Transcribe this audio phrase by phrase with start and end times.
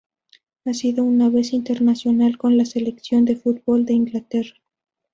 [0.65, 4.55] Ha sido una vez internacional con la selección de fútbol de Inglaterra.